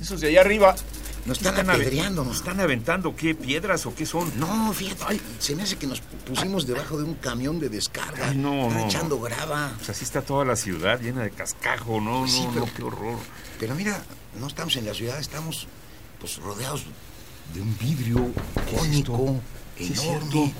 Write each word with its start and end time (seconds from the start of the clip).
Esos 0.00 0.20
de 0.20 0.28
allá 0.28 0.40
arriba. 0.40 0.74
nos 1.26 1.38
están 1.38 1.56
ave- 1.68 1.72
apedreando. 1.74 2.24
¿Nos 2.24 2.36
están 2.36 2.60
aventando 2.60 3.16
qué? 3.16 3.34
¿Piedras 3.34 3.84
o 3.86 3.94
qué 3.94 4.06
son? 4.06 4.30
No, 4.38 4.72
fíjate, 4.72 5.20
se 5.40 5.56
me 5.56 5.64
hace 5.64 5.76
que 5.76 5.86
nos 5.88 6.00
pusimos 6.00 6.66
debajo 6.66 6.96
de 6.98 7.04
un 7.04 7.14
camión 7.14 7.58
de 7.58 7.68
descarga. 7.68 8.28
Ay, 8.28 8.36
no, 8.36 8.66
Están 8.68 8.78
no, 8.80 8.86
echando 8.86 9.20
grava. 9.20 9.72
Pues 9.76 9.90
así 9.90 10.04
está 10.04 10.22
toda 10.22 10.44
la 10.44 10.54
ciudad 10.56 11.00
llena 11.00 11.22
de 11.22 11.30
cascajo, 11.30 12.00
no, 12.00 12.20
Pues 12.20 12.32
sí, 12.32 12.42
no, 12.44 12.52
pero- 12.52 12.66
no, 12.66 12.74
qué 12.74 12.82
horror. 12.84 13.18
Pero 13.58 13.74
mira, 13.74 14.00
no 14.38 14.46
estamos 14.46 14.76
en 14.76 14.86
la 14.86 14.94
ciudad, 14.94 15.18
estamos 15.18 15.66
pues 16.20 16.36
rodeados 16.36 16.84
de 17.54 17.60
un 17.62 17.76
vidrio 17.78 18.30
cónico, 18.76 19.40
es 19.78 19.90
enorme. 20.00 20.30
cierto. 20.30 20.52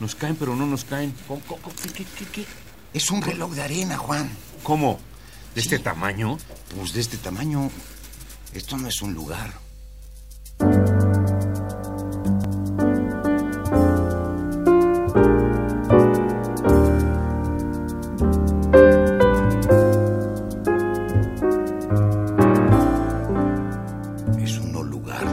Nos 0.00 0.14
caen, 0.14 0.34
pero 0.36 0.56
no 0.56 0.66
nos 0.66 0.84
caen. 0.84 1.14
Qué, 1.82 1.88
qué, 1.92 2.04
qué, 2.18 2.24
qué? 2.32 2.46
Es 2.94 3.10
un 3.10 3.22
reloj 3.22 3.52
de 3.52 3.62
arena, 3.62 3.96
Juan. 3.98 4.28
¿Cómo? 4.64 4.98
¿De 5.54 5.60
este 5.60 5.78
tamaño? 5.78 6.38
Pues 6.76 6.92
de 6.94 7.00
este 7.00 7.16
tamaño, 7.16 7.70
esto 8.54 8.76
no 8.76 8.88
es 8.88 9.02
un 9.02 9.14
lugar. 9.14 9.52
Es 24.38 24.58
un 24.58 24.72
no 24.72 24.82
lugar. 24.82 25.26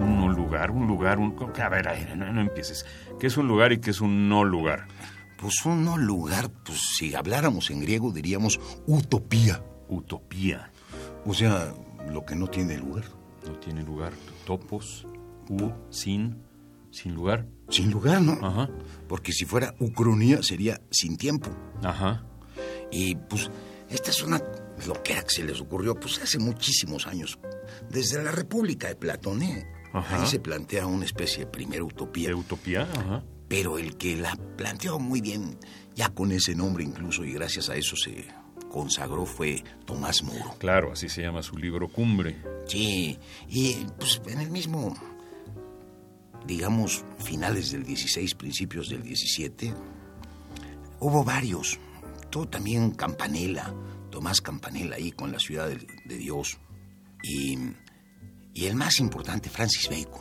Un 0.00 0.18
no 0.18 0.28
lugar, 0.28 0.70
un 0.70 0.86
lugar, 0.86 1.18
un... 1.18 1.36
A 1.62 1.68
ver, 1.68 1.88
a 1.88 1.92
ver, 1.92 2.16
no, 2.16 2.32
no 2.32 2.40
empieces. 2.40 2.84
¿Qué 3.20 3.28
es 3.28 3.36
un 3.36 3.46
lugar 3.46 3.72
y 3.72 3.78
qué 3.78 3.90
es 3.90 4.00
un 4.00 4.28
no 4.28 4.44
lugar? 4.44 4.86
Pues 5.36 5.64
un 5.66 5.84
no 5.84 5.96
lugar, 5.98 6.50
pues 6.64 6.80
si 6.96 7.14
habláramos 7.14 7.70
en 7.70 7.80
griego 7.80 8.12
diríamos 8.12 8.58
utopía. 8.86 9.62
Utopía. 9.88 10.70
O 11.26 11.34
sea, 11.34 11.72
lo 12.10 12.24
que 12.24 12.34
no 12.34 12.46
tiene 12.48 12.76
lugar. 12.78 13.04
No 13.46 13.58
tiene 13.58 13.82
lugar. 13.82 14.12
Topos, 14.46 15.06
u, 15.48 15.70
sin, 15.90 16.42
sin 16.90 17.14
lugar. 17.14 17.46
Sin 17.68 17.90
lugar, 17.90 18.20
¿no? 18.22 18.32
Ajá, 18.46 18.68
Porque 19.08 19.32
si 19.32 19.44
fuera 19.44 19.74
ucronía 19.80 20.42
sería 20.42 20.80
sin 20.90 21.16
tiempo. 21.16 21.50
ajá. 21.82 22.24
Y 22.90 23.16
pues 23.16 23.50
esta 23.88 24.10
es 24.10 24.22
una 24.22 24.40
loquera 24.86 25.22
que 25.24 25.30
se 25.30 25.42
les 25.44 25.60
ocurrió 25.60 25.94
pues 25.98 26.20
hace 26.22 26.38
muchísimos 26.38 27.06
años. 27.06 27.38
Desde 27.90 28.22
la 28.22 28.30
República 28.30 28.88
de 28.88 28.94
Platón, 28.96 29.42
¿eh? 29.42 29.66
Ajá. 29.92 30.20
Ahí 30.20 30.26
se 30.28 30.38
plantea 30.40 30.86
una 30.86 31.04
especie 31.04 31.40
de 31.44 31.50
primera 31.50 31.82
utopía. 31.84 32.28
¿De 32.28 32.34
utopía? 32.34 32.82
Ajá. 32.82 33.24
Pero 33.48 33.78
el 33.78 33.96
que 33.96 34.16
la 34.16 34.36
planteó 34.56 34.98
muy 34.98 35.20
bien, 35.20 35.58
ya 35.94 36.08
con 36.10 36.32
ese 36.32 36.54
nombre 36.54 36.84
incluso, 36.84 37.24
y 37.24 37.32
gracias 37.32 37.68
a 37.68 37.76
eso 37.76 37.96
se 37.96 38.26
consagró, 38.74 39.24
fue 39.24 39.62
Tomás 39.86 40.24
Moro. 40.24 40.56
Claro, 40.58 40.90
así 40.90 41.08
se 41.08 41.22
llama 41.22 41.44
su 41.44 41.56
libro 41.56 41.86
Cumbre. 41.88 42.42
Sí, 42.66 43.16
y 43.48 43.86
pues 43.96 44.20
en 44.26 44.40
el 44.40 44.50
mismo, 44.50 44.92
digamos, 46.44 47.04
finales 47.18 47.70
del 47.70 47.84
16, 47.84 48.34
principios 48.34 48.88
del 48.88 49.04
17, 49.04 49.72
hubo 50.98 51.22
varios. 51.22 51.78
Todo 52.30 52.48
también 52.48 52.90
Campanella, 52.90 53.72
Tomás 54.10 54.40
Campanella 54.40 54.96
ahí 54.96 55.12
con 55.12 55.30
la 55.30 55.38
ciudad 55.38 55.68
de, 55.68 55.86
de 56.04 56.16
Dios. 56.16 56.58
Y, 57.22 57.56
y 58.54 58.66
el 58.66 58.74
más 58.74 58.98
importante, 58.98 59.50
Francis 59.50 59.88
Bacon. 59.88 60.20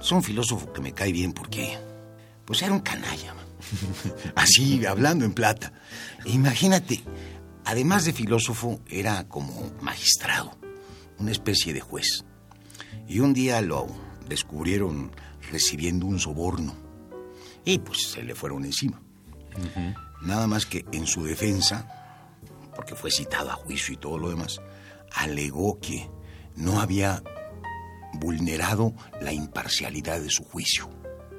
Es 0.00 0.10
un 0.10 0.24
filósofo 0.24 0.72
que 0.72 0.80
me 0.80 0.92
cae 0.92 1.12
bien 1.12 1.32
porque, 1.32 1.78
pues 2.44 2.62
era 2.62 2.72
un 2.72 2.80
canalla. 2.80 3.32
Así, 4.34 4.84
hablando 4.86 5.24
en 5.24 5.32
plata. 5.32 5.72
Imagínate, 6.24 7.02
además 7.64 8.04
de 8.04 8.12
filósofo, 8.12 8.80
era 8.88 9.28
como 9.28 9.72
magistrado, 9.80 10.56
una 11.18 11.30
especie 11.30 11.72
de 11.72 11.80
juez. 11.80 12.24
Y 13.08 13.20
un 13.20 13.34
día 13.34 13.60
lo 13.60 13.88
descubrieron 14.28 15.12
recibiendo 15.50 16.06
un 16.06 16.18
soborno. 16.18 16.74
Y 17.64 17.78
pues 17.78 18.10
se 18.10 18.22
le 18.22 18.34
fueron 18.34 18.64
encima. 18.64 19.00
Nada 20.22 20.46
más 20.46 20.66
que 20.66 20.84
en 20.92 21.06
su 21.06 21.24
defensa, 21.24 21.86
porque 22.74 22.94
fue 22.94 23.10
citado 23.10 23.50
a 23.50 23.54
juicio 23.54 23.94
y 23.94 23.98
todo 23.98 24.18
lo 24.18 24.30
demás, 24.30 24.60
alegó 25.14 25.78
que 25.80 26.08
no 26.56 26.80
había 26.80 27.22
vulnerado 28.14 28.94
la 29.20 29.32
imparcialidad 29.32 30.20
de 30.20 30.30
su 30.30 30.44
juicio. 30.44 30.88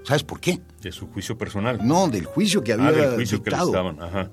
¿Sabes 0.04 0.24
por 0.24 0.40
qué? 0.40 0.62
De 0.84 0.92
su 0.92 1.08
juicio 1.08 1.38
personal. 1.38 1.80
No, 1.82 2.08
del 2.10 2.26
juicio 2.26 2.64
que 2.64 2.74
había 2.74 2.88
ah, 2.88 2.92
del 2.92 3.16
juicio 3.16 3.42
que 3.42 3.50
dictado. 3.50 3.68
les 3.68 3.74
daban. 3.74 4.02
Ajá. 4.02 4.30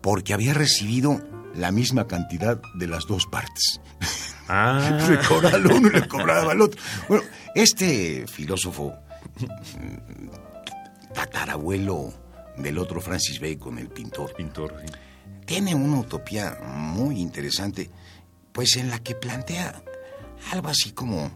Porque 0.00 0.32
había 0.32 0.54
recibido 0.54 1.20
la 1.54 1.72
misma 1.72 2.06
cantidad 2.06 2.60
de 2.74 2.86
las 2.86 3.06
dos 3.06 3.26
partes. 3.26 3.80
Ah, 4.48 4.98
Le 5.10 5.18
cobraba 5.18 5.56
al 5.56 5.66
uno 5.66 5.88
y 5.88 5.92
le 5.92 6.08
cobraba 6.08 6.52
al 6.52 6.60
otro. 6.60 6.80
Bueno, 7.08 7.24
este 7.54 8.26
filósofo, 8.26 8.94
mm, 9.40 11.12
tatarabuelo 11.12 12.12
del 12.56 12.78
otro 12.78 13.00
Francis 13.00 13.40
Bacon, 13.40 13.78
el 13.78 13.88
pintor, 13.88 14.32
pintor. 14.34 14.74
sí. 14.86 14.92
tiene 15.46 15.74
una 15.74 15.98
utopía 16.00 16.58
muy 16.64 17.20
interesante, 17.20 17.90
pues 18.52 18.76
en 18.76 18.90
la 18.90 18.98
que 19.00 19.14
plantea 19.14 19.82
algo 20.52 20.68
así 20.68 20.92
como 20.92 21.30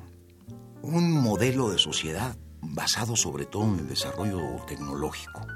un 0.82 1.10
modelo 1.10 1.70
de 1.70 1.78
sociedad 1.78 2.36
basado 2.72 3.16
sobre 3.16 3.46
todo 3.46 3.64
en 3.64 3.80
el 3.80 3.88
desarrollo 3.88 4.40
tecnológico. 4.66 5.46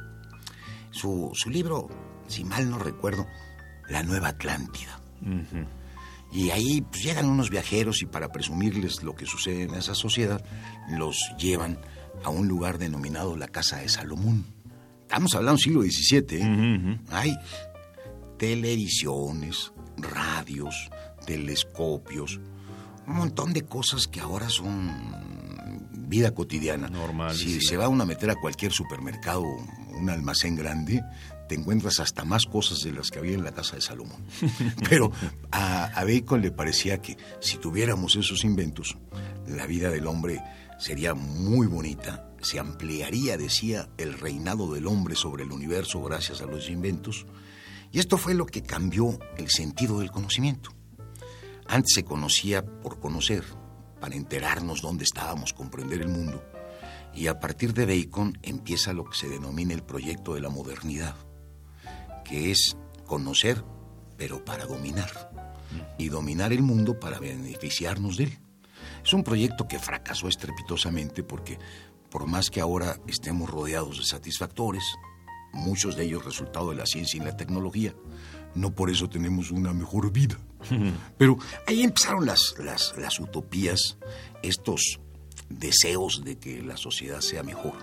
Su, 0.91 1.31
su 1.35 1.51
libro, 1.51 1.89
si 2.27 2.45
mal 2.45 2.71
no 2.71 2.79
recuerdo, 2.79 3.27
La 3.89 4.03
Nueva 4.03 4.29
Atlántida. 4.29 5.01
Y 6.31 6.51
ahí 6.51 6.83
pues, 6.83 7.03
llegan 7.03 7.27
unos 7.27 7.51
viajeros 7.51 8.03
y 8.03 8.07
para 8.07 8.31
presumirles 8.31 9.03
lo 9.03 9.15
que 9.15 9.27
sucede 9.27 9.63
en 9.63 9.75
esa 9.75 9.95
sociedad, 9.95 10.45
los 10.91 11.17
llevan 11.39 11.79
a 12.25 12.31
un 12.31 12.49
lugar 12.49 12.79
denominado 12.79 13.37
la 13.37 13.49
Casa 13.49 13.79
de 13.79 13.89
Salomón. 13.89 14.45
Estamos 15.03 15.35
hablando 15.35 15.59
siglo 15.59 15.83
XVII, 15.83 16.39
¿eh? 16.39 16.43
Ujú, 16.43 16.91
ujú. 16.91 17.01
Hay 17.11 17.35
televisiones, 18.37 19.73
radios, 19.97 20.91
telescopios, 21.25 22.41
un 23.07 23.15
montón 23.17 23.53
de 23.55 23.63
cosas 23.63 24.07
que 24.07 24.21
ahora 24.21 24.51
son 24.51 25.38
vida 26.09 26.35
cotidiana. 26.35 26.89
Normal, 26.89 27.37
Si 27.37 27.61
se 27.61 27.77
va 27.77 27.89
uno 27.89 28.03
a 28.03 28.07
meter 28.07 28.31
a 28.31 28.37
cualquier 28.37 28.73
supermercado, 28.73 29.43
un 29.43 30.11
almacén 30.11 30.57
grande, 30.57 31.03
te 31.49 31.55
encuentras 31.55 32.01
hasta 32.01 32.25
más 32.25 32.45
cosas 32.47 32.81
de 32.81 32.93
las 32.93 33.11
que 33.11 33.19
había 33.19 33.35
en 33.35 33.45
la 33.45 33.53
casa 33.53 33.77
de 33.77 33.83
Salomón. 33.83 34.25
Pero 34.89 35.11
a, 35.51 35.85
a 35.85 36.05
Bacon 36.05 36.43
le 36.43 36.51
parecía 36.51 37.01
que 37.01 37.17
si 37.41 37.57
tuviéramos 37.57 38.17
esos 38.17 38.45
inventos, 38.45 38.97
la 39.47 39.67
vida 39.67 39.91
del 39.91 40.07
hombre 40.07 40.43
sería 40.79 41.15
muy 41.15 41.67
bonita, 41.67 42.31
se 42.41 42.59
ampliaría, 42.59 43.37
decía, 43.37 43.89
el 43.99 44.15
reinado 44.15 44.73
del 44.73 44.87
hombre 44.87 45.17
sobre 45.17 45.45
el 45.45 45.53
universo 45.53 46.03
gracias 46.03 46.41
a 46.41 46.47
los 46.47 46.69
inventos. 46.71 47.27
Y 47.91 47.99
esto 47.99 48.19
fue 48.19 48.35
lo 48.35 48.47
que 48.47 48.63
cambió 48.63 49.19
el 49.37 49.49
sentido 49.49 50.01
del 50.01 50.11
conocimiento. 50.11 50.71
Antes 51.67 51.95
se 51.95 52.05
conocía 52.05 52.65
por 52.65 53.01
conocer, 53.01 53.45
para 54.01 54.17
enterarnos 54.17 54.83
dónde 54.83 55.05
estábamos, 55.05 55.53
comprender 55.53 56.01
el 56.01 56.09
mundo. 56.09 56.43
Y 57.15 57.27
a 57.27 57.41
partir 57.41 57.75
de 57.75 57.87
Bacon 57.87 58.39
empieza 58.43 58.93
lo 58.93 59.05
que 59.05 59.17
se 59.17 59.29
denomina 59.29 59.75
el 59.75 59.83
proyecto 59.83 60.35
de 60.35 60.41
la 60.41 60.51
modernidad, 60.51 61.17
que 62.25 62.51
es 62.51 62.77
conocer, 63.07 63.65
pero 64.17 64.45
para 64.45 64.67
dominar. 64.67 65.31
Y 65.99 66.09
dominar 66.09 66.53
el 66.53 66.63
mundo 66.63 66.99
para 66.99 67.19
beneficiarnos 67.19 68.17
de 68.17 68.25
él. 68.25 68.39
Es 69.05 69.13
un 69.13 69.25
proyecto 69.25 69.69
que 69.69 69.79
fracasó 69.79 70.29
estrepitosamente 70.29 71.23
porque 71.23 71.59
por 72.11 72.27
más 72.27 72.51
que 72.51 72.61
ahora 72.61 72.99
estemos 73.07 73.51
rodeados 73.51 73.99
de 73.99 74.05
satisfactores, 74.05 74.85
muchos 75.53 75.97
de 75.97 76.05
ellos 76.05 76.25
resultado 76.25 76.71
de 76.71 76.77
la 76.77 76.87
ciencia 76.87 77.21
y 77.21 77.25
la 77.25 77.37
tecnología, 77.37 77.95
no 78.55 78.75
por 78.75 78.91
eso 78.91 79.09
tenemos 79.09 79.51
una 79.51 79.73
mejor 79.73 80.13
vida. 80.13 80.39
Pero 81.19 81.39
ahí 81.67 81.83
empezaron 81.83 82.27
las, 82.27 82.55
las, 82.59 82.95
las 82.97 83.21
utopías, 83.21 83.99
estos 84.43 85.01
deseos 85.49 86.23
de 86.25 86.39
que 86.39 86.63
la 86.63 86.77
sociedad 86.77 87.21
sea 87.21 87.43
mejor. 87.43 87.75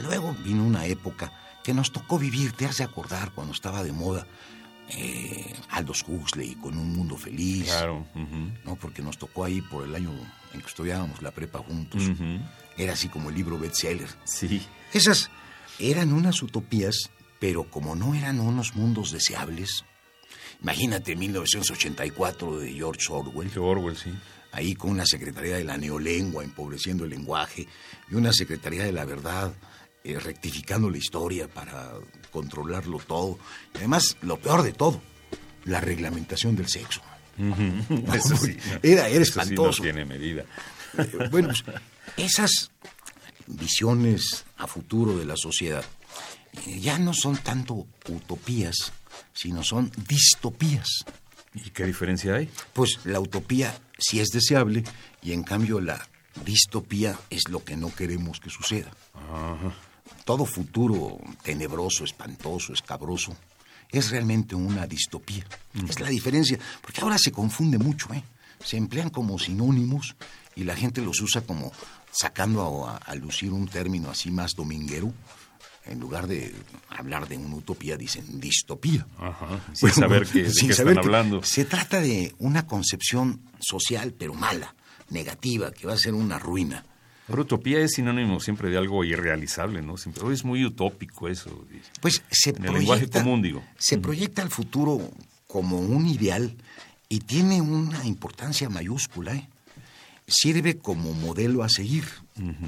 Luego 0.00 0.34
vino 0.44 0.64
una 0.64 0.86
época 0.86 1.32
que 1.68 1.74
nos 1.74 1.92
tocó 1.92 2.18
vivir, 2.18 2.52
te 2.52 2.64
has 2.64 2.78
de 2.78 2.84
acordar 2.84 3.32
cuando 3.32 3.52
estaba 3.52 3.82
de 3.84 3.92
moda 3.92 4.26
eh, 4.88 5.54
Aldous 5.68 6.02
Huxley 6.08 6.54
con 6.54 6.78
Un 6.78 6.96
Mundo 6.96 7.18
Feliz. 7.18 7.66
Claro. 7.66 8.06
¿no? 8.64 8.76
Porque 8.76 9.02
nos 9.02 9.18
tocó 9.18 9.44
ahí 9.44 9.60
por 9.60 9.84
el 9.84 9.94
año 9.94 10.10
en 10.54 10.62
que 10.62 10.66
estudiábamos 10.66 11.20
la 11.20 11.30
prepa 11.30 11.58
juntos. 11.58 12.10
Era 12.78 12.94
así 12.94 13.10
como 13.10 13.28
el 13.28 13.34
libro 13.34 13.58
bestseller. 13.58 14.08
Sí. 14.24 14.62
Esas 14.94 15.28
eran 15.78 16.14
unas 16.14 16.42
utopías, 16.42 17.10
pero 17.38 17.64
como 17.64 17.94
no 17.94 18.14
eran 18.14 18.40
unos 18.40 18.74
mundos 18.74 19.12
deseables. 19.12 19.84
Imagínate 20.62 21.16
1984 21.16 22.60
de 22.60 22.72
George 22.72 23.12
Orwell. 23.12 23.58
Orwell, 23.58 23.96
sí. 23.98 24.14
Ahí 24.52 24.74
con 24.74 24.92
una 24.92 25.04
Secretaría 25.04 25.56
de 25.56 25.64
la 25.64 25.76
Neolengua 25.76 26.44
empobreciendo 26.44 27.04
el 27.04 27.10
lenguaje 27.10 27.68
y 28.10 28.14
una 28.14 28.32
Secretaría 28.32 28.84
de 28.84 28.92
la 28.92 29.04
Verdad 29.04 29.52
eh, 30.04 30.18
rectificando 30.18 30.90
la 30.90 30.98
historia 30.98 31.48
para 31.48 31.92
controlarlo 32.30 32.98
todo. 32.98 33.38
Y 33.74 33.78
además, 33.78 34.16
lo 34.22 34.38
peor 34.38 34.62
de 34.62 34.72
todo, 34.72 35.00
la 35.64 35.80
reglamentación 35.80 36.56
del 36.56 36.68
sexo. 36.68 37.00
Eso 38.12 38.36
sí, 38.36 38.56
era, 38.82 39.08
era 39.08 39.22
espantoso. 39.22 39.82
tiene 39.82 40.04
medida. 40.04 40.44
Eh, 40.96 41.28
bueno, 41.30 41.48
pues, 41.48 41.64
esas 42.16 42.70
visiones 43.46 44.44
a 44.56 44.66
futuro 44.66 45.16
de 45.16 45.24
la 45.24 45.36
sociedad 45.36 45.84
eh, 46.66 46.80
ya 46.80 46.98
no 46.98 47.12
son 47.14 47.36
tanto 47.36 47.86
utopías, 48.08 48.92
sino 49.32 49.62
son 49.62 49.90
distopías. 50.08 51.04
¿Y 51.54 51.70
qué 51.70 51.84
diferencia 51.84 52.34
hay? 52.34 52.48
Pues 52.72 53.00
la 53.04 53.20
utopía 53.20 53.74
sí 53.98 54.20
es 54.20 54.28
deseable 54.28 54.84
y 55.22 55.32
en 55.32 55.42
cambio 55.42 55.80
la 55.80 56.06
distopía 56.44 57.18
es 57.30 57.48
lo 57.48 57.64
que 57.64 57.76
no 57.76 57.94
queremos 57.94 58.40
que 58.40 58.50
suceda. 58.50 58.90
Todo 60.24 60.44
futuro 60.44 61.18
tenebroso, 61.42 62.04
espantoso, 62.04 62.72
escabroso, 62.72 63.36
es 63.90 64.10
realmente 64.10 64.54
una 64.54 64.86
distopía. 64.86 65.44
Es 65.88 66.00
la 66.00 66.08
diferencia, 66.08 66.58
porque 66.82 67.00
ahora 67.00 67.18
se 67.18 67.32
confunde 67.32 67.78
mucho, 67.78 68.12
¿eh? 68.12 68.22
Se 68.62 68.76
emplean 68.76 69.10
como 69.10 69.38
sinónimos 69.38 70.16
y 70.56 70.64
la 70.64 70.74
gente 70.74 71.00
los 71.00 71.20
usa 71.20 71.42
como 71.42 71.72
sacando 72.10 72.88
a, 72.88 73.14
lucir 73.14 73.52
un 73.52 73.68
término 73.68 74.10
así 74.10 74.30
más 74.30 74.54
dominguero. 74.54 75.12
En 75.86 76.00
lugar 76.00 76.26
de 76.26 76.54
hablar 76.90 77.28
de 77.28 77.38
una 77.38 77.54
utopía, 77.54 77.96
dicen 77.96 78.40
distopía. 78.40 79.06
Ajá, 79.18 79.60
sin 79.72 79.90
saber 79.94 80.26
qué, 80.26 80.42
de 80.42 80.52
qué 80.52 80.66
están 80.66 80.98
hablando. 80.98 81.42
Se 81.42 81.64
trata 81.64 82.00
de 82.00 82.34
una 82.38 82.66
concepción 82.66 83.40
social, 83.58 84.12
pero 84.12 84.34
mala, 84.34 84.74
negativa, 85.08 85.70
que 85.70 85.86
va 85.86 85.94
a 85.94 85.98
ser 85.98 86.12
una 86.12 86.38
ruina. 86.38 86.84
Pero 87.28 87.42
utopía 87.42 87.78
es 87.80 87.92
sinónimo 87.92 88.40
siempre 88.40 88.70
de 88.70 88.78
algo 88.78 89.04
irrealizable, 89.04 89.82
¿no? 89.82 89.98
Siempre, 89.98 90.32
es 90.32 90.44
muy 90.44 90.64
utópico 90.64 91.28
eso. 91.28 91.64
Pues 92.00 92.22
se 92.30 92.50
en 92.50 92.64
el 92.64 92.72
lenguaje 92.72 93.08
común, 93.08 93.42
digo. 93.42 93.62
Se 93.76 93.98
proyecta 93.98 94.40
al 94.40 94.48
futuro 94.48 94.98
como 95.46 95.78
un 95.78 96.06
ideal 96.06 96.56
y 97.08 97.20
tiene 97.20 97.60
una 97.60 98.06
importancia 98.06 98.70
mayúscula. 98.70 99.34
¿eh? 99.34 99.48
Sirve 100.26 100.78
como 100.78 101.12
modelo 101.12 101.62
a 101.62 101.68
seguir, 101.68 102.04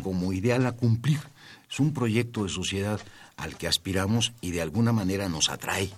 como 0.03 0.33
ideal 0.35 0.67
a 0.67 0.73
cumplir. 0.73 1.21
Es 1.71 1.81
un 1.81 1.95
proyecto 1.95 2.45
de 2.45 2.51
sociedad 2.51 3.01
al 3.39 3.57
que 3.57 3.67
aspiramos 3.67 4.35
y 4.43 4.51
de 4.51 4.61
alguna 4.61 4.93
manera 4.93 5.31
nos 5.31 5.49
atrae 5.49 5.91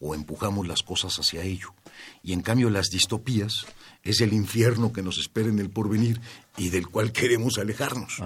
o 0.00 0.14
empujamos 0.14 0.66
las 0.66 0.82
cosas 0.82 1.16
hacia 1.18 1.42
ello. 1.42 1.74
Y 2.22 2.32
en 2.32 2.40
cambio 2.40 2.70
las 2.70 2.88
distopías 2.88 3.66
es 4.02 4.20
el 4.20 4.32
infierno 4.32 4.92
que 4.92 5.02
nos 5.02 5.18
espera 5.18 5.48
en 5.48 5.58
el 5.58 5.70
porvenir 5.70 6.20
y 6.56 6.70
del 6.70 6.88
cual 6.88 7.12
queremos 7.12 7.58
alejarnos. 7.58 8.16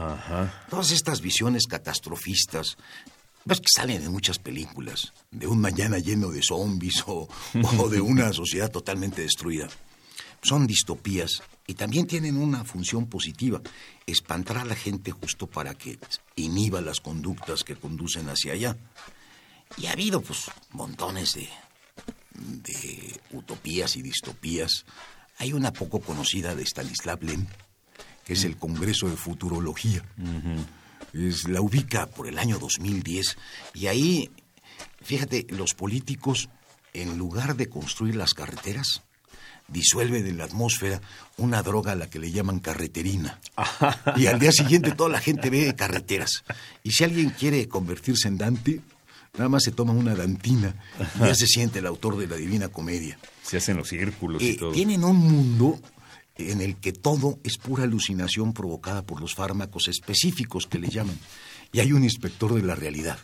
Todas 0.70 0.92
estas 0.92 1.20
visiones 1.20 1.66
catastrofistas, 1.66 2.76
ves 3.44 3.60
que 3.60 3.68
salen 3.74 4.02
en 4.02 4.12
muchas 4.12 4.38
películas, 4.38 5.12
de 5.30 5.46
un 5.46 5.60
mañana 5.60 5.98
lleno 5.98 6.30
de 6.30 6.42
zombies 6.42 7.02
o, 7.06 7.28
o 7.78 7.88
de 7.88 8.00
una 8.00 8.32
sociedad 8.32 8.70
totalmente 8.70 9.22
destruida. 9.22 9.68
Son 10.42 10.66
distopías 10.66 11.42
y 11.66 11.74
también 11.74 12.06
tienen 12.06 12.36
una 12.36 12.64
función 12.64 13.06
positiva, 13.06 13.60
espantar 14.06 14.58
a 14.58 14.64
la 14.64 14.76
gente 14.76 15.10
justo 15.10 15.46
para 15.46 15.74
que 15.74 15.98
inhiba 16.36 16.80
las 16.82 17.00
conductas 17.00 17.64
que 17.64 17.76
conducen 17.76 18.28
hacia 18.28 18.52
allá. 18.52 18.76
Y 19.78 19.86
ha 19.86 19.92
habido 19.92 20.20
pues 20.20 20.50
montones 20.70 21.34
de, 21.34 21.48
de 22.34 23.20
utopías 23.32 23.96
y 23.96 24.02
distopías. 24.02 24.84
Hay 25.38 25.52
una 25.52 25.72
poco 25.72 26.00
conocida 26.00 26.54
de 26.54 26.62
Stanislav 26.62 27.22
Lem, 27.22 27.46
que 28.24 28.34
es 28.34 28.44
el 28.44 28.56
Congreso 28.56 29.08
de 29.08 29.16
Futurología. 29.16 30.02
es, 31.12 31.48
la 31.48 31.60
ubica 31.60 32.06
por 32.06 32.28
el 32.28 32.38
año 32.38 32.58
2010 32.58 33.36
y 33.74 33.86
ahí, 33.86 34.30
fíjate, 35.02 35.46
los 35.50 35.74
políticos, 35.74 36.48
en 36.92 37.18
lugar 37.18 37.56
de 37.56 37.68
construir 37.68 38.16
las 38.16 38.34
carreteras, 38.34 39.02
disuelven 39.68 40.26
en 40.26 40.38
la 40.38 40.44
atmósfera 40.44 41.00
una 41.36 41.62
droga 41.62 41.92
a 41.92 41.96
la 41.96 42.10
que 42.10 42.18
le 42.18 42.30
llaman 42.30 42.60
carreterina. 42.60 43.40
y 44.16 44.26
al 44.26 44.38
día 44.38 44.52
siguiente 44.52 44.92
toda 44.92 45.10
la 45.10 45.20
gente 45.20 45.50
ve 45.50 45.74
carreteras. 45.74 46.44
Y 46.82 46.92
si 46.92 47.04
alguien 47.04 47.30
quiere 47.30 47.66
convertirse 47.68 48.28
en 48.28 48.38
Dante, 48.38 48.80
Nada 49.34 49.48
más 49.48 49.64
se 49.64 49.72
toma 49.72 49.92
una 49.92 50.14
dantina 50.14 50.74
y 51.16 51.20
ya 51.20 51.34
se 51.34 51.46
siente 51.46 51.80
el 51.80 51.86
autor 51.86 52.16
de 52.16 52.26
la 52.26 52.36
Divina 52.36 52.68
Comedia. 52.68 53.18
Se 53.42 53.56
hacen 53.56 53.76
los 53.76 53.88
círculos 53.88 54.42
y 54.42 54.50
eh, 54.50 54.56
todo. 54.56 54.72
Tienen 54.72 55.04
un 55.04 55.16
mundo 55.16 55.80
en 56.36 56.60
el 56.60 56.76
que 56.76 56.92
todo 56.92 57.38
es 57.44 57.58
pura 57.58 57.84
alucinación 57.84 58.52
provocada 58.52 59.02
por 59.02 59.20
los 59.20 59.34
fármacos 59.34 59.88
específicos 59.88 60.66
que 60.66 60.78
le 60.78 60.88
llaman. 60.88 61.18
Y 61.72 61.80
hay 61.80 61.92
un 61.92 62.04
inspector 62.04 62.54
de 62.54 62.62
la 62.62 62.74
realidad 62.74 63.18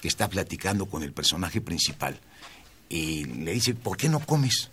que 0.00 0.08
está 0.08 0.28
platicando 0.28 0.86
con 0.86 1.02
el 1.02 1.12
personaje 1.12 1.60
principal 1.60 2.18
y 2.88 3.24
le 3.26 3.52
dice, 3.52 3.74
¿por 3.74 3.96
qué 3.96 4.08
no 4.08 4.20
comes? 4.20 4.70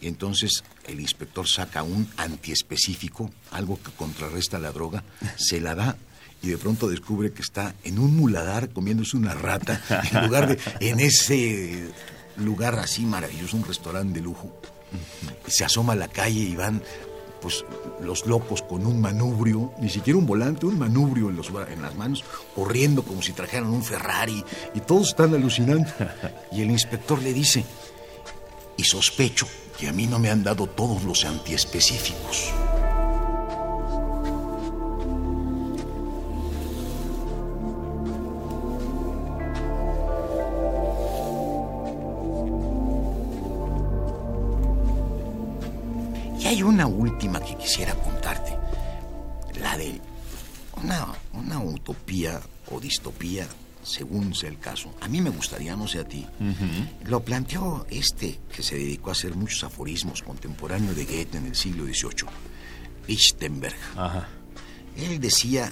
Y 0.00 0.06
entonces 0.06 0.64
el 0.86 1.00
inspector 1.00 1.46
saca 1.48 1.82
un 1.82 2.08
antiespecífico, 2.16 3.30
algo 3.50 3.80
que 3.80 3.90
contrarresta 3.92 4.58
la 4.58 4.72
droga, 4.72 5.04
se 5.36 5.60
la 5.60 5.74
da 5.74 5.96
y 6.42 6.48
de 6.48 6.58
pronto 6.58 6.88
descubre 6.88 7.32
que 7.32 7.42
está 7.42 7.74
en 7.84 7.98
un 7.98 8.16
muladar 8.16 8.70
comiéndose 8.70 9.16
una 9.16 9.34
rata 9.34 9.82
en 10.12 10.24
lugar 10.26 10.48
de 10.48 10.58
en 10.80 11.00
ese 11.00 11.88
lugar 12.36 12.78
así 12.78 13.04
maravilloso, 13.04 13.56
un 13.56 13.64
restaurante 13.64 14.20
de 14.20 14.24
lujo. 14.24 14.60
Se 15.46 15.64
asoma 15.64 15.94
a 15.94 15.96
la 15.96 16.08
calle 16.08 16.40
y 16.40 16.56
van 16.56 16.82
pues 17.40 17.64
los 18.00 18.26
locos 18.26 18.62
con 18.62 18.86
un 18.86 19.00
manubrio, 19.00 19.72
ni 19.80 19.88
siquiera 19.88 20.18
un 20.18 20.26
volante, 20.26 20.66
un 20.66 20.78
manubrio 20.78 21.30
en, 21.30 21.40
en 21.72 21.82
las 21.82 21.94
manos, 21.94 22.24
corriendo 22.54 23.02
como 23.02 23.22
si 23.22 23.32
trajeran 23.32 23.68
un 23.68 23.84
Ferrari 23.84 24.44
y 24.74 24.80
todos 24.80 25.08
están 25.08 25.34
alucinando. 25.34 25.88
Y 26.52 26.62
el 26.62 26.70
inspector 26.70 27.20
le 27.22 27.32
dice, 27.32 27.64
y 28.76 28.84
sospecho 28.84 29.46
que 29.78 29.88
a 29.88 29.92
mí 29.92 30.06
no 30.06 30.18
me 30.18 30.30
han 30.30 30.42
dado 30.42 30.66
todos 30.66 31.04
los 31.04 31.24
antiespecíficos. 31.24 32.52
Hay 46.48 46.62
una 46.62 46.86
última 46.86 47.40
que 47.40 47.54
quisiera 47.56 47.94
contarte. 47.94 48.56
La 49.60 49.76
de 49.76 50.00
una, 50.82 51.08
una 51.34 51.60
utopía 51.60 52.40
o 52.70 52.80
distopía, 52.80 53.46
según 53.82 54.34
sea 54.34 54.48
el 54.48 54.58
caso. 54.58 54.94
A 55.02 55.08
mí 55.08 55.20
me 55.20 55.28
gustaría, 55.28 55.76
no 55.76 55.86
sé 55.86 55.98
a 55.98 56.04
ti. 56.04 56.26
Lo 57.04 57.22
planteó 57.22 57.86
este 57.90 58.40
que 58.54 58.62
se 58.62 58.76
dedicó 58.76 59.10
a 59.10 59.12
hacer 59.12 59.34
muchos 59.34 59.62
aforismos 59.64 60.22
contemporáneo 60.22 60.94
de 60.94 61.04
Goethe 61.04 61.36
en 61.36 61.46
el 61.46 61.54
siglo 61.54 61.84
XVIII, 61.84 62.30
Lichtenberg. 63.08 63.76
Él 64.96 65.20
decía 65.20 65.70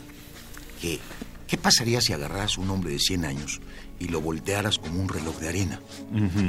que, 0.82 1.00
¿qué 1.46 1.56
pasaría 1.56 2.02
si 2.02 2.12
agarraras 2.12 2.58
un 2.58 2.68
hombre 2.68 2.92
de 2.92 2.98
100 2.98 3.24
años 3.24 3.62
y 3.98 4.08
lo 4.08 4.20
voltearas 4.20 4.78
como 4.78 5.00
un 5.00 5.08
reloj 5.08 5.38
de 5.38 5.48
arena 5.48 5.80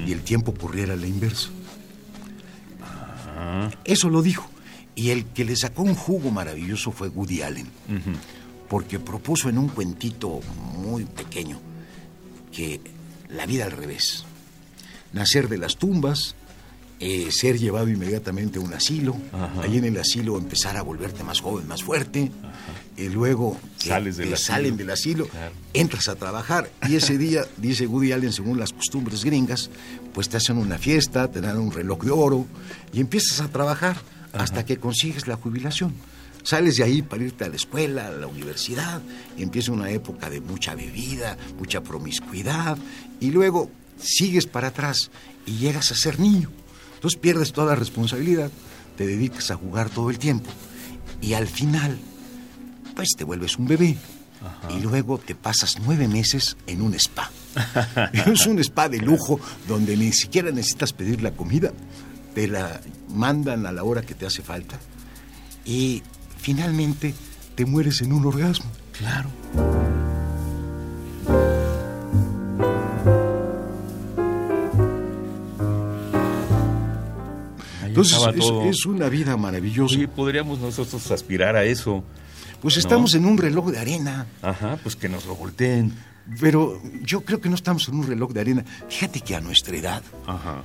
y 0.05 0.11
el 0.11 0.21
tiempo 0.23 0.53
corriera 0.53 0.95
a 0.95 0.97
la 0.97 1.07
inversa? 1.07 1.49
Eso 3.83 4.09
lo 4.09 4.21
dijo. 4.21 4.49
Y 4.95 5.11
el 5.11 5.25
que 5.25 5.45
le 5.45 5.55
sacó 5.55 5.83
un 5.83 5.95
jugo 5.95 6.31
maravilloso 6.31 6.91
fue 6.91 7.09
Woody 7.09 7.43
Allen, 7.43 7.67
porque 8.67 8.99
propuso 8.99 9.47
en 9.49 9.57
un 9.57 9.69
cuentito 9.69 10.39
muy 10.75 11.05
pequeño 11.05 11.59
que 12.51 12.81
la 13.29 13.45
vida 13.45 13.65
al 13.65 13.71
revés, 13.71 14.25
nacer 15.13 15.49
de 15.49 15.59
las 15.59 15.77
tumbas, 15.77 16.35
eh, 16.99 17.27
ser 17.31 17.59
llevado 17.59 17.89
inmediatamente 17.89 18.57
a 18.57 18.61
un 18.61 18.73
asilo, 18.73 19.15
ahí 19.61 19.77
en 19.77 19.85
el 19.85 19.97
asilo 19.97 20.37
empezar 20.37 20.77
a 20.77 20.81
volverte 20.81 21.23
más 21.23 21.41
joven, 21.41 21.67
más 21.67 21.83
fuerte, 21.83 22.31
y 22.97 23.09
luego 23.09 23.55
Sales 23.77 24.17
del 24.17 24.35
salen 24.37 24.75
del 24.75 24.89
asilo, 24.89 25.27
entras 25.73 26.09
a 26.09 26.15
trabajar. 26.15 26.71
Y 26.89 26.95
ese 26.95 27.19
día, 27.19 27.45
dice 27.57 27.85
Woody 27.85 28.11
Allen, 28.11 28.33
según 28.33 28.59
las 28.59 28.73
costumbres 28.73 29.23
gringas, 29.23 29.69
pues 30.13 30.27
te 30.29 30.37
hacen 30.37 30.57
una 30.57 30.79
fiesta, 30.79 31.29
te 31.29 31.39
dan 31.39 31.59
un 31.59 31.71
reloj 31.71 32.03
de 32.03 32.11
oro 32.11 32.47
y 32.91 32.99
empiezas 32.99 33.41
a 33.41 33.49
trabajar 33.49 33.97
hasta 34.33 34.65
que 34.65 34.77
consigues 34.77 35.27
la 35.27 35.35
jubilación. 35.35 35.93
sales 36.41 36.77
de 36.77 36.83
ahí 36.83 37.01
para 37.03 37.23
irte 37.23 37.43
a 37.43 37.49
la 37.49 37.57
escuela, 37.57 38.07
a 38.07 38.11
la 38.11 38.25
universidad, 38.25 39.01
y 39.37 39.43
empieza 39.43 39.71
una 39.71 39.91
época 39.91 40.29
de 40.29 40.41
mucha 40.41 40.73
bebida, 40.73 41.37
mucha 41.59 41.81
promiscuidad, 41.81 42.77
y 43.19 43.29
luego 43.29 43.69
sigues 43.99 44.47
para 44.47 44.69
atrás 44.69 45.11
y 45.45 45.57
llegas 45.57 45.91
a 45.91 45.95
ser 45.95 46.19
niño. 46.19 46.49
Entonces 46.97 47.19
pierdes 47.19 47.53
toda 47.53 47.75
responsabilidad, 47.75 48.51
te 48.97 49.05
dedicas 49.05 49.51
a 49.51 49.55
jugar 49.55 49.89
todo 49.89 50.09
el 50.09 50.17
tiempo, 50.17 50.49
y 51.21 51.33
al 51.33 51.47
final, 51.47 51.97
pues 52.95 53.09
te 53.15 53.23
vuelves 53.23 53.57
un 53.57 53.67
bebé. 53.67 53.97
Y 54.69 54.79
luego 54.81 55.17
te 55.17 55.33
pasas 55.33 55.77
nueve 55.83 56.07
meses 56.07 56.57
en 56.67 56.81
un 56.81 56.93
spa. 56.93 57.31
es 58.13 58.45
un 58.45 58.59
spa 58.59 58.87
de 58.89 58.99
lujo 58.99 59.39
donde 59.67 59.97
ni 59.97 60.11
siquiera 60.11 60.51
necesitas 60.51 60.93
pedir 60.93 61.21
la 61.21 61.31
comida, 61.31 61.71
te 62.35 62.47
la 62.47 62.81
mandan 63.09 63.65
a 63.65 63.71
la 63.71 63.83
hora 63.83 64.03
que 64.03 64.13
te 64.13 64.25
hace 64.25 64.43
falta 64.43 64.77
y 65.65 66.03
finalmente 66.37 67.13
te 67.55 67.65
mueres 67.65 68.01
en 68.01 68.13
un 68.13 68.25
orgasmo. 68.25 68.71
Claro. 68.97 69.29
Entonces 78.01 78.19
es, 78.69 78.85
una 78.85 79.09
vida 79.09 79.35
maravillosa. 79.37 79.95
Sí, 79.95 80.07
podríamos 80.07 80.59
nosotros 80.59 81.09
aspirar 81.11 81.55
a 81.55 81.63
eso. 81.63 82.03
Pues 82.61 82.77
estamos 82.77 83.13
en 83.15 83.25
un 83.25 83.37
reloj 83.37 83.71
de 83.71 83.79
arena. 83.79 84.27
Ajá, 84.41 84.77
pues 84.81 84.95
que 84.95 85.09
nos 85.09 85.25
lo 85.25 85.35
volteen. 85.35 85.93
Pero 86.39 86.81
yo 87.03 87.21
creo 87.21 87.39
que 87.39 87.49
no 87.49 87.55
estamos 87.55 87.87
en 87.87 87.95
un 87.95 88.07
reloj 88.07 88.33
de 88.33 88.41
arena. 88.41 88.65
Fíjate 88.89 89.21
que 89.21 89.35
a 89.35 89.39
nuestra 89.39 89.77
edad, 89.77 90.03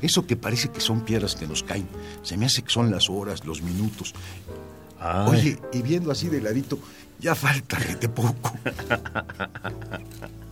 eso 0.00 0.26
que 0.26 0.36
parece 0.36 0.70
que 0.70 0.80
son 0.80 1.02
piedras 1.02 1.36
que 1.36 1.46
nos 1.46 1.62
caen, 1.62 1.88
se 2.22 2.36
me 2.36 2.46
hace 2.46 2.62
que 2.62 2.70
son 2.70 2.90
las 2.90 3.08
horas, 3.08 3.44
los 3.44 3.62
minutos. 3.62 4.12
Oye, 5.26 5.58
y 5.72 5.82
viendo 5.82 6.10
así 6.10 6.28
de 6.28 6.40
ladito, 6.40 6.78
ya 7.20 7.34
falta 7.34 7.78
de 7.78 8.08
poco. 8.08 8.52